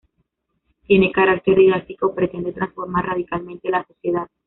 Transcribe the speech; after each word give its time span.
Tiene 0.87 1.11
carácter 1.11 1.55
didáctico, 1.57 2.15
pretende 2.15 2.53
transformar 2.53 3.05
radicalmente 3.05 3.69
la 3.69 3.85
sociedad. 3.85 4.27